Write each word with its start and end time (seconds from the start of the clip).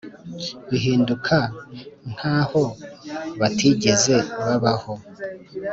bahinduka 0.69 1.37
nk’aho 2.11 2.63
batigeze 3.39 4.15
babaho, 4.45 4.93